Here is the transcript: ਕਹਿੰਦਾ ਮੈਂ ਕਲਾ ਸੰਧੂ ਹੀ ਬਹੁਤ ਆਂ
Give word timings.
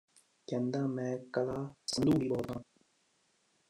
ਕਹਿੰਦਾ 0.47 0.87
ਮੈਂ 0.87 1.17
ਕਲਾ 1.33 1.73
ਸੰਧੂ 1.87 2.19
ਹੀ 2.21 2.27
ਬਹੁਤ 2.29 2.51
ਆਂ 2.51 2.61